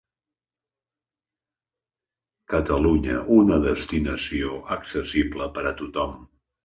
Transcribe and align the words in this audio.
Catalunya, 2.53 3.21
una 3.35 3.59
destinació 3.67 4.57
accessible 4.77 5.49
per 5.59 5.67
a 5.71 5.75
tothom. 5.85 6.17